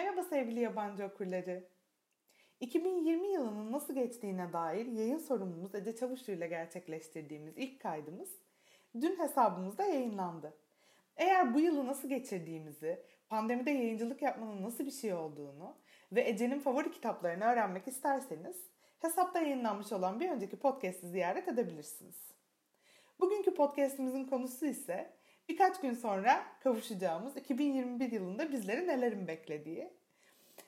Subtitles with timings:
[0.00, 1.64] Merhaba sevgili yabancı okurları.
[2.60, 8.28] 2020 yılının nasıl geçtiğine dair yayın sorumlumuz Ece Çavuşlu ile gerçekleştirdiğimiz ilk kaydımız
[9.00, 10.54] dün hesabımızda yayınlandı.
[11.16, 15.76] Eğer bu yılı nasıl geçirdiğimizi, pandemide yayıncılık yapmanın nasıl bir şey olduğunu
[16.12, 18.56] ve Ece'nin favori kitaplarını öğrenmek isterseniz
[18.98, 22.16] hesapta yayınlanmış olan bir önceki podcast'i ziyaret edebilirsiniz.
[23.20, 25.19] Bugünkü podcast'imizin konusu ise
[25.50, 29.90] birkaç gün sonra kavuşacağımız 2021 yılında bizleri nelerin beklediği.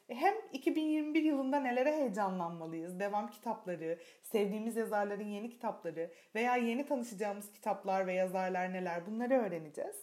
[0.09, 8.07] Hem 2021 yılında nelere heyecanlanmalıyız, devam kitapları, sevdiğimiz yazarların yeni kitapları veya yeni tanışacağımız kitaplar
[8.07, 9.97] ve yazarlar neler bunları öğreneceğiz.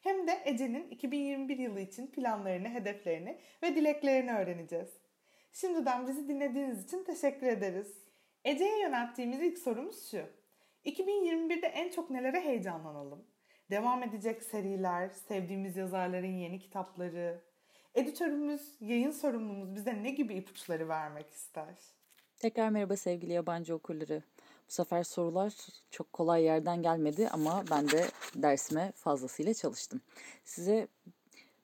[0.00, 4.90] Hem de Ece'nin 2021 yılı için planlarını, hedeflerini ve dileklerini öğreneceğiz.
[5.52, 7.98] Şimdiden bizi dinlediğiniz için teşekkür ederiz.
[8.44, 10.22] Ece'ye yönelttiğimiz ilk sorumuz şu.
[10.84, 13.37] 2021'de en çok nelere heyecanlanalım?
[13.70, 17.40] Devam edecek seriler, sevdiğimiz yazarların yeni kitapları.
[17.94, 21.74] Editörümüz, yayın sorumlumuz bize ne gibi ipuçları vermek ister?
[22.38, 24.22] Tekrar merhaba sevgili yabancı okurları.
[24.68, 25.54] Bu sefer sorular
[25.90, 30.00] çok kolay yerden gelmedi ama ben de dersime fazlasıyla çalıştım.
[30.44, 30.88] Size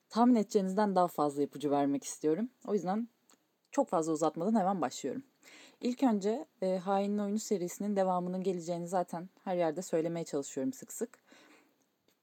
[0.08, 2.48] tahmin edeceğinizden daha fazla ipucu vermek istiyorum.
[2.66, 3.08] O yüzden
[3.70, 5.22] çok fazla uzatmadan hemen başlıyorum.
[5.80, 11.23] İlk önce e, Hainin Oyunu serisinin devamının geleceğini zaten her yerde söylemeye çalışıyorum sık sık.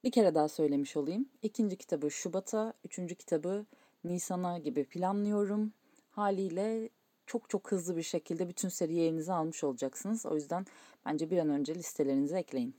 [0.03, 1.29] Bir kere daha söylemiş olayım.
[1.41, 3.65] İkinci kitabı Şubat'a, üçüncü kitabı
[4.03, 5.73] Nisan'a gibi planlıyorum.
[6.11, 6.89] Haliyle
[7.25, 10.25] çok çok hızlı bir şekilde bütün seriyi elinize almış olacaksınız.
[10.25, 10.65] O yüzden
[11.05, 12.75] bence bir an önce listelerinize ekleyin.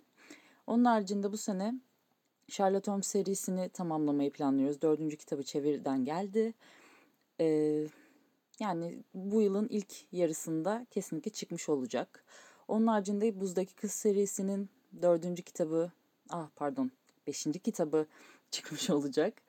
[0.67, 1.75] Onun haricinde bu sene
[2.48, 4.83] Sherlock Holmes serisini tamamlamayı planlıyoruz.
[4.83, 6.55] Dördüncü kitabı çeviriden geldi.
[7.41, 7.87] Ee,
[8.61, 12.25] yani bu yılın ilk yarısında kesinlikle çıkmış olacak.
[12.69, 14.70] Onun haricinde Buzdaki Kız serisinin
[15.03, 15.93] dördüncü kitabı,
[16.31, 16.91] ah pardon
[17.27, 18.06] beşinci kitabı
[18.51, 19.42] çıkmış olacak.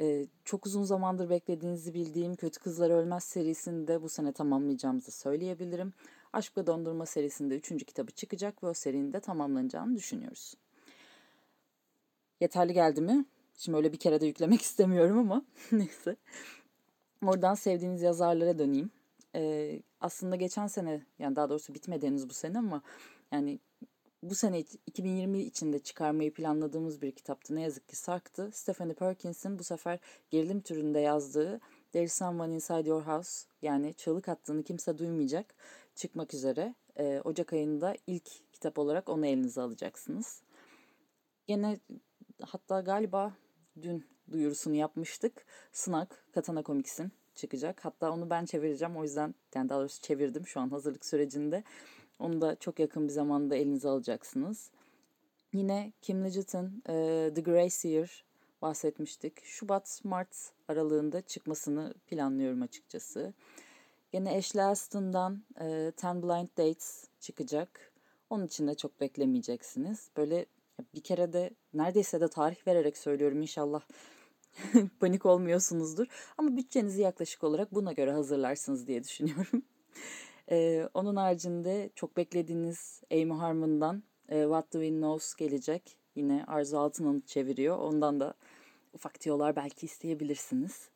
[0.00, 5.92] Ee, çok uzun zamandır beklediğinizi bildiğim Kötü Kızlar Ölmez serisini de bu sene tamamlayacağımızı söyleyebilirim.
[6.32, 10.54] Aşk ve Dondurma serisinde üçüncü kitabı çıkacak ve o serinin de tamamlanacağını düşünüyoruz.
[12.40, 13.24] Yeterli geldi mi?
[13.56, 16.16] Şimdi öyle bir kere de yüklemek istemiyorum ama neyse.
[17.26, 18.90] Oradan sevdiğiniz yazarlara döneyim.
[19.34, 22.82] Ee, aslında geçen sene yani daha doğrusu bitmedi henüz bu sene ama
[23.32, 23.58] yani
[24.22, 27.54] bu sene 2020 içinde çıkarmayı planladığımız bir kitaptı.
[27.54, 28.50] Ne yazık ki sarktı.
[28.52, 29.98] Stephanie Perkins'in bu sefer
[30.30, 31.60] gerilim türünde yazdığı
[31.92, 35.54] There is Someone Inside Your House yani çığlık attığını kimse duymayacak
[35.94, 36.74] çıkmak üzere.
[36.98, 40.42] Ee, Ocak ayında ilk kitap olarak onu elinize alacaksınız.
[41.46, 41.78] Gene
[42.42, 43.32] hatta galiba
[43.82, 45.46] dün duyurusunu yapmıştık.
[45.72, 47.84] Sınak Katana Comics'in çıkacak.
[47.84, 48.96] Hatta onu ben çevireceğim.
[48.96, 51.64] O yüzden yani daha doğrusu çevirdim şu an hazırlık sürecinde.
[52.20, 54.70] Onu da çok yakın bir zamanda elinize alacaksınız.
[55.52, 58.24] Yine Kim Leggett'in e, The Gracier
[58.62, 59.44] bahsetmiştik.
[59.44, 63.32] Şubat-Mart aralığında çıkmasını planlıyorum açıkçası.
[64.12, 67.92] Yine Ashley Aston'dan e, Ten Blind Dates çıkacak.
[68.30, 70.08] Onun için de çok beklemeyeceksiniz.
[70.16, 70.46] Böyle
[70.94, 73.80] bir kere de neredeyse de tarih vererek söylüyorum inşallah
[75.00, 76.06] panik olmuyorsunuzdur.
[76.38, 79.62] Ama bütçenizi yaklaşık olarak buna göre hazırlarsınız diye düşünüyorum.
[80.50, 85.96] Ee, onun haricinde çok beklediğiniz Amy Harmon'dan e, What the Wind Knows gelecek.
[86.14, 87.78] Yine Arzu Altın'ın çeviriyor.
[87.78, 88.34] Ondan da
[88.92, 90.88] ufak tiyolar belki isteyebilirsiniz.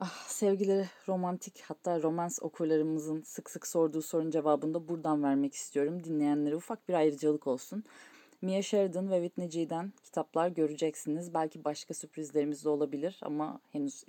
[0.00, 6.04] Ah, sevgili romantik hatta romans okurlarımızın sık sık sorduğu sorun cevabını da buradan vermek istiyorum.
[6.04, 7.84] Dinleyenlere ufak bir ayrıcalık olsun.
[8.42, 11.34] Mia Sheridan ve Whitney G'den kitaplar göreceksiniz.
[11.34, 14.04] Belki başka sürprizlerimiz de olabilir ama henüz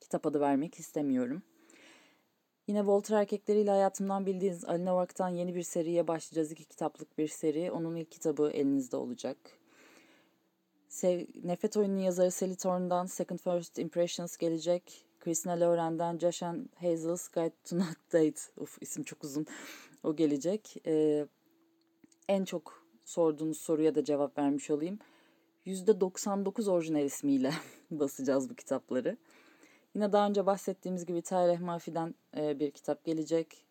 [0.00, 1.42] kitap adı vermek istemiyorum.
[2.70, 6.52] Yine Walter erkekleriyle hayatımdan bildiğiniz Ali Novak'tan yeni bir seriye başlayacağız.
[6.52, 7.70] İki kitaplık bir seri.
[7.70, 9.36] Onun ilk kitabı elinizde olacak.
[10.88, 15.06] Sev Nefret oyunun yazarı Sally Thorne'dan Second First Impressions gelecek.
[15.20, 18.40] Christina Lauren'den Josh and Hazel's Guide to Not Date.
[18.56, 19.46] Uf isim çok uzun.
[20.02, 20.76] O gelecek.
[20.86, 21.26] Ee,
[22.28, 24.98] en çok sorduğunuz soruya da cevap vermiş olayım.
[25.66, 27.52] %99 orijinal ismiyle
[27.90, 29.16] basacağız bu kitapları.
[29.94, 33.64] Yine daha önce bahsettiğimiz gibi Tarih Mafi'den e, bir kitap gelecek.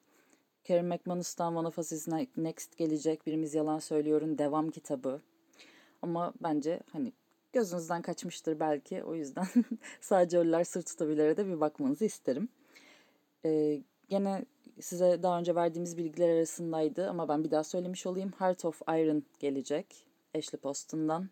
[0.68, 2.08] Karen McManus'tan One of Us
[2.38, 3.28] Next gelecek.
[3.28, 5.22] Birimiz Yalan Söylüyor'un devam kitabı.
[6.02, 7.14] Ama bence hani
[7.54, 9.04] gözünüzden kaçmıştır belki.
[9.04, 9.48] O yüzden
[10.02, 12.50] sadece Ölüler Sırt Tutabilir'e de bir bakmanızı isterim.
[13.46, 14.46] Ee, gene
[14.80, 18.34] size daha önce verdiğimiz bilgiler arasındaydı ama ben bir daha söylemiş olayım.
[18.40, 20.06] Heart of Iron gelecek.
[20.38, 21.30] Ashley Poston'dan.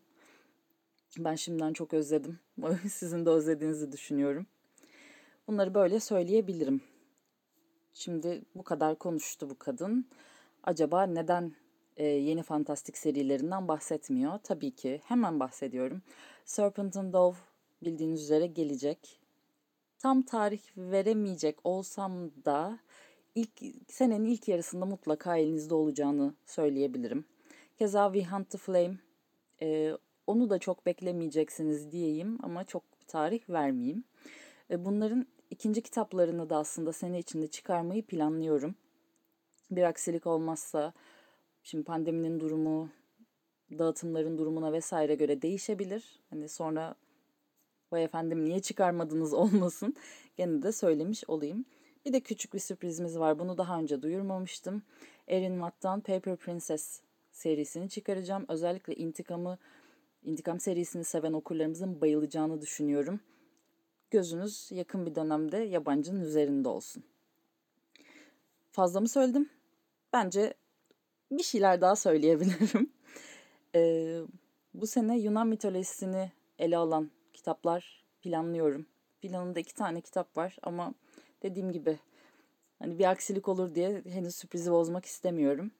[1.17, 2.39] Ben şimdiden çok özledim.
[2.89, 4.47] Sizin de özlediğinizi düşünüyorum.
[5.47, 6.81] Bunları böyle söyleyebilirim.
[7.93, 10.05] Şimdi bu kadar konuştu bu kadın.
[10.63, 11.55] Acaba neden
[11.97, 14.39] e, yeni fantastik serilerinden bahsetmiyor?
[14.43, 16.01] Tabii ki hemen bahsediyorum.
[16.45, 17.35] Serpent and Dove
[17.83, 19.19] bildiğiniz üzere gelecek.
[19.99, 22.79] tam tarih veremeyecek olsam da
[23.35, 23.51] ilk
[23.87, 27.25] senenin ilk yarısında mutlaka elinizde olacağını söyleyebilirim.
[27.77, 28.97] Keza We Hunt the Flame
[29.61, 29.91] e,
[30.27, 34.03] onu da çok beklemeyeceksiniz diyeyim ama çok tarih vermeyeyim.
[34.71, 38.75] E, bunların ikinci kitaplarını da aslında sene içinde çıkarmayı planlıyorum.
[39.71, 40.93] Bir aksilik olmazsa
[41.63, 42.89] şimdi pandeminin durumu,
[43.71, 46.19] dağıtımların durumuna vesaire göre değişebilir.
[46.29, 46.95] Hani sonra
[47.91, 49.95] vay efendim niye çıkarmadınız olmasın.
[50.37, 51.65] Gene de söylemiş olayım.
[52.05, 53.39] Bir de küçük bir sürprizimiz var.
[53.39, 54.83] Bunu daha önce duyurmamıştım.
[55.27, 57.01] Erin Matt'tan Paper Princess
[57.31, 58.45] serisini çıkaracağım.
[58.49, 59.57] Özellikle intikamı,
[60.23, 63.19] intikam serisini seven okurlarımızın bayılacağını düşünüyorum.
[64.11, 67.03] Gözünüz yakın bir dönemde yabancının üzerinde olsun.
[68.71, 69.49] Fazla mı söyledim?
[70.13, 70.53] Bence
[71.31, 72.93] bir şeyler daha söyleyebilirim.
[73.75, 74.21] Ee,
[74.73, 78.85] bu sene Yunan mitolojisini ele alan kitaplar planlıyorum.
[79.21, 80.93] Planımda iki tane kitap var ama
[81.43, 81.99] dediğim gibi
[82.79, 85.71] hani bir aksilik olur diye henüz sürprizi bozmak istemiyorum.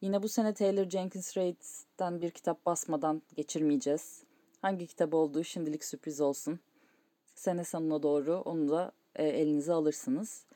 [0.00, 4.22] Yine bu sene Taylor Jenkins Reid'den bir kitap basmadan geçirmeyeceğiz.
[4.62, 6.60] Hangi kitap olduğu şimdilik sürpriz olsun.
[7.34, 10.46] Sene sonuna doğru onu da e, elinize alırsınız.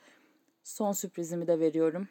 [0.62, 2.08] Son sürprizimi de veriyorum.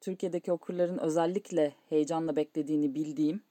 [0.00, 3.42] Türkiye'deki okurların özellikle heyecanla beklediğini bildiğim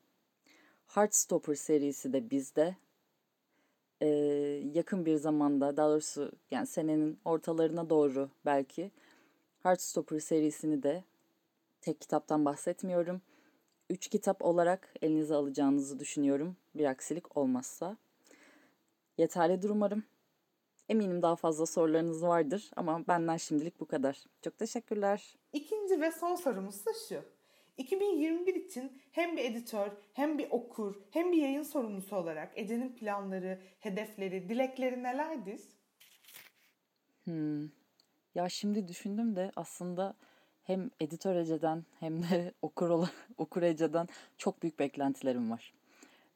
[0.87, 2.75] Heartstopper serisi de bizde.
[4.01, 4.07] Ee,
[4.73, 8.91] yakın bir zamanda daha doğrusu yani senenin ortalarına doğru belki
[9.63, 11.03] Heartstopper serisini de
[11.81, 13.21] tek kitaptan bahsetmiyorum.
[13.89, 17.97] Üç kitap olarak elinize alacağınızı düşünüyorum bir aksilik olmazsa.
[19.17, 20.03] Yeterlidir umarım.
[20.89, 24.23] Eminim daha fazla sorularınız vardır ama benden şimdilik bu kadar.
[24.41, 25.35] Çok teşekkürler.
[25.53, 27.23] İkinci ve son sorumuz da şu.
[27.77, 33.61] 2021 için hem bir editör, hem bir okur, hem bir yayın sorumlusu olarak Ece'nin planları,
[33.79, 35.61] hedefleri, dilekleri nelerdir?
[37.23, 37.63] Hmm.
[38.35, 40.15] Ya şimdi düşündüm de aslında
[40.63, 43.07] hem editör Ece'den hem de okur,
[43.37, 44.07] okur Ece'den
[44.37, 45.73] çok büyük beklentilerim var.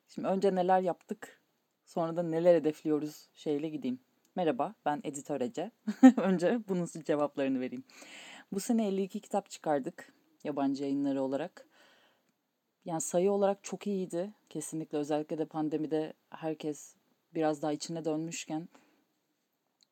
[0.07, 1.41] Şimdi önce neler yaptık,
[1.85, 3.99] sonra da neler hedefliyoruz şeyle gideyim.
[4.35, 5.71] Merhaba, ben editör Ece.
[6.17, 7.83] önce bunun cevaplarını vereyim.
[8.51, 10.13] Bu sene 52 kitap çıkardık
[10.43, 11.67] yabancı yayınları olarak.
[12.85, 14.33] Yani sayı olarak çok iyiydi.
[14.49, 16.95] Kesinlikle özellikle de pandemide herkes
[17.33, 18.69] biraz daha içine dönmüşken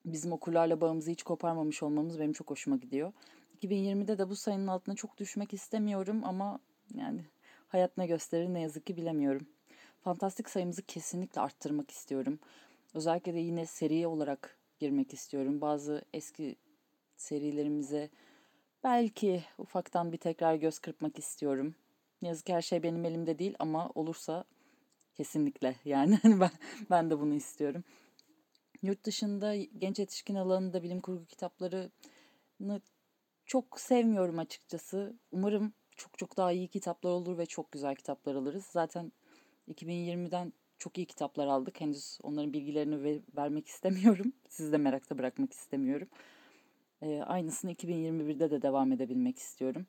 [0.06, 3.14] bizim okurlarla bağımızı hiç koparmamış olmamız benim çok hoşuma gidiyor.
[3.62, 6.60] 2020'de de bu sayının altına çok düşmek istemiyorum ama
[6.94, 7.26] yani
[7.68, 9.48] hayat ne gösterir ne yazık ki bilemiyorum.
[10.04, 12.40] Fantastik sayımızı kesinlikle arttırmak istiyorum.
[12.94, 15.62] Özellikle de yine seri olarak girmek istiyorum.
[15.62, 16.56] Bazı eski
[17.18, 18.10] serilerimize
[18.84, 21.76] belki ufaktan bir tekrar göz kırpmak istiyorum.
[22.22, 24.44] Ne yazık ki her şey benim elimde değil ama olursa
[25.14, 26.52] kesinlikle yani ben
[26.90, 27.84] ben de bunu istiyorum.
[28.82, 32.82] Yurt dışında genç yetişkin alanında bilim kurgu kitaplarını
[33.46, 35.20] çok sevmiyorum açıkçası.
[35.32, 38.66] Umarım çok çok daha iyi kitaplar olur ve çok güzel kitaplar alırız.
[38.66, 39.12] Zaten
[39.68, 41.82] 2020'den çok iyi kitaplar aldık.
[41.82, 44.34] Henüz onların bilgilerini ver, vermek istemiyorum.
[44.50, 46.08] Sizi de merakta bırakmak istemiyorum.
[47.02, 49.88] Ee, aynısını 2021'de de devam edebilmek istiyorum.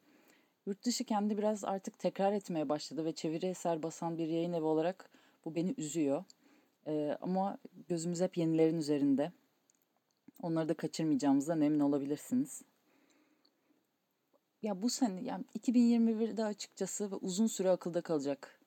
[0.67, 4.65] Yurt dışı kendi biraz artık tekrar etmeye başladı ve çeviri eser basan bir yayın evi
[4.65, 5.11] olarak
[5.45, 6.25] bu beni üzüyor.
[6.87, 7.59] Ee, ama
[7.89, 9.33] gözümüz hep yenilerin üzerinde.
[10.43, 12.63] Onları da kaçırmayacağımızdan emin olabilirsiniz.
[14.63, 18.60] Ya bu sene yani 2021'de açıkçası ve uzun süre akılda kalacak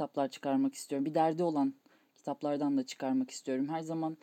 [0.00, 1.06] kitaplar çıkarmak istiyorum.
[1.06, 1.74] Bir derdi olan
[2.16, 3.68] kitaplardan da çıkarmak istiyorum.
[3.68, 4.16] Her zaman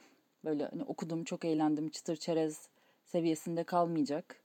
[0.45, 2.69] böyle hani okudum, çok eğlendim, çıtır çerez
[3.05, 4.43] seviyesinde kalmayacak.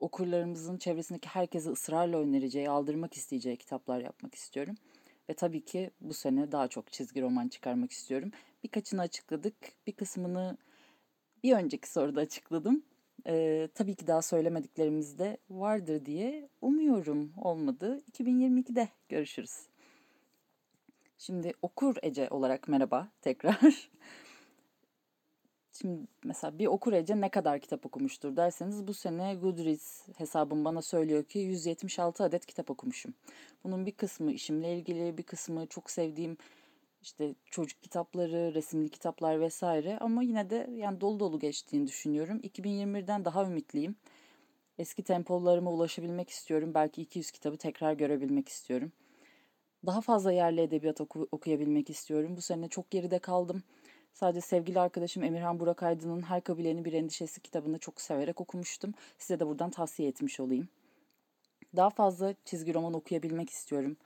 [0.00, 4.74] Okurlarımızın çevresindeki herkese ısrarla önereceği, aldırmak isteyeceği kitaplar yapmak istiyorum.
[5.30, 8.30] Ve tabii ki bu sene daha çok çizgi roman çıkarmak istiyorum.
[8.64, 9.54] Birkaçını açıkladık,
[9.86, 10.56] bir kısmını
[11.44, 12.82] bir önceki soruda açıkladım.
[13.26, 18.02] Ee, tabii ki daha söylemediklerimiz de vardır diye umuyorum olmadı.
[18.12, 19.73] 2022'de görüşürüz.
[21.18, 23.90] Şimdi okur Ece olarak merhaba tekrar.
[25.72, 30.82] Şimdi mesela bir okur Ece ne kadar kitap okumuştur derseniz bu sene Goodreads hesabım bana
[30.82, 33.14] söylüyor ki 176 adet kitap okumuşum.
[33.64, 36.36] Bunun bir kısmı işimle ilgili, bir kısmı çok sevdiğim
[37.02, 42.40] işte çocuk kitapları, resimli kitaplar vesaire ama yine de yani dolu dolu geçtiğini düşünüyorum.
[42.42, 43.96] 2021'den daha ümitliyim.
[44.78, 46.74] Eski tempolarıma ulaşabilmek istiyorum.
[46.74, 48.92] Belki 200 kitabı tekrar görebilmek istiyorum.
[49.86, 52.36] Daha fazla yerli edebiyat oku- okuyabilmek istiyorum.
[52.36, 53.62] Bu sene çok geride kaldım.
[54.12, 58.94] Sadece sevgili arkadaşım Emirhan Burak Aydın'ın Her Kabilenin Bir Endişesi kitabını çok severek okumuştum.
[59.18, 60.68] Size de buradan tavsiye etmiş olayım.
[61.76, 63.96] Daha fazla çizgi roman okuyabilmek istiyorum.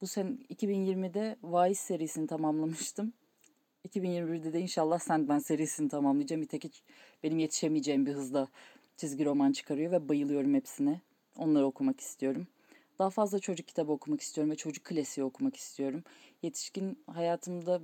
[0.00, 3.12] Bu sene 2020'de Vaiz serisini tamamlamıştım.
[3.84, 6.42] 2021'de de inşallah Sandman serisini tamamlayacağım.
[6.42, 6.82] İtek hiç
[7.22, 8.48] benim yetişemeyeceğim bir hızda
[8.96, 11.00] çizgi roman çıkarıyor ve bayılıyorum hepsine.
[11.38, 12.46] Onları okumak istiyorum.
[12.98, 16.04] Daha fazla çocuk kitabı okumak istiyorum ve çocuk klasiği okumak istiyorum.
[16.42, 17.80] Yetişkin hayatımda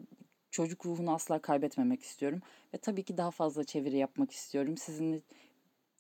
[0.51, 2.41] çocuk ruhunu asla kaybetmemek istiyorum.
[2.75, 4.77] Ve tabii ki daha fazla çeviri yapmak istiyorum.
[4.77, 5.23] Sizin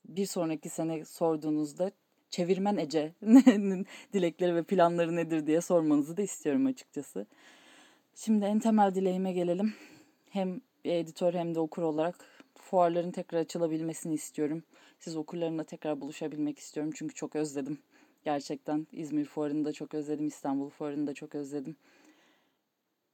[0.05, 1.90] bir sonraki sene sorduğunuzda
[2.31, 7.26] çevirmen Ece'nin dilekleri ve planları nedir diye sormanızı da istiyorum açıkçası.
[8.14, 9.75] Şimdi en temel dileğime gelelim.
[10.31, 12.25] Hem editör hem de okur olarak
[12.55, 14.62] fuarların tekrar açılabilmesini istiyorum.
[14.99, 17.79] Siz okurlarımla tekrar buluşabilmek istiyorum çünkü çok özledim.
[18.25, 21.77] Gerçekten İzmir fuarını da çok özledim, İstanbul fuarını da çok özledim.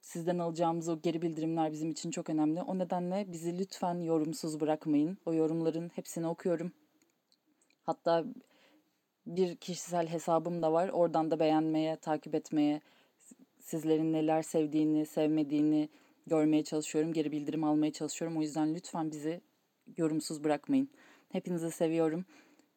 [0.00, 2.62] Sizden alacağımız o geri bildirimler bizim için çok önemli.
[2.62, 5.18] O nedenle bizi lütfen yorumsuz bırakmayın.
[5.26, 6.72] O yorumların hepsini okuyorum.
[7.82, 8.24] Hatta
[9.26, 10.88] bir kişisel hesabım da var.
[10.88, 12.80] Oradan da beğenmeye, takip etmeye,
[13.60, 15.88] sizlerin neler sevdiğini, sevmediğini
[16.26, 17.12] görmeye çalışıyorum.
[17.12, 18.38] Geri bildirim almaya çalışıyorum.
[18.38, 19.40] O yüzden lütfen bizi
[19.96, 20.88] yorumsuz bırakmayın.
[21.28, 22.24] Hepinizi seviyorum.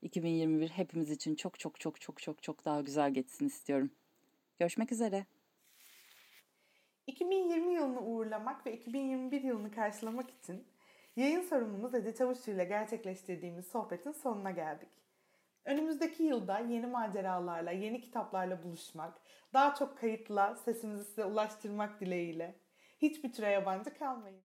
[0.01, 3.91] 2021 hepimiz için çok çok çok çok çok çok daha güzel geçsin istiyorum.
[4.59, 5.25] Görüşmek üzere.
[7.07, 10.67] 2020 yılını uğurlamak ve 2021 yılını karşılamak için
[11.15, 14.89] yayın sorumlumuz Ece Çavuşçu ile gerçekleştirdiğimiz sohbetin sonuna geldik.
[15.65, 19.21] Önümüzdeki yılda yeni maceralarla, yeni kitaplarla buluşmak,
[19.53, 22.55] daha çok kayıtla sesimizi size ulaştırmak dileğiyle.
[23.01, 24.37] Hiçbir türe yabancı kalmayın.